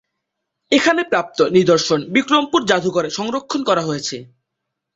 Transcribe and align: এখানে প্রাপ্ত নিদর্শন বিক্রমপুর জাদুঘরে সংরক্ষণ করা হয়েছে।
এখানে 0.71 1.01
প্রাপ্ত 1.03 1.39
নিদর্শন 1.57 1.99
বিক্রমপুর 2.15 2.61
জাদুঘরে 2.65 3.09
সংরক্ষণ 3.09 3.61
করা 3.63 3.83
হয়েছে। 3.85 4.17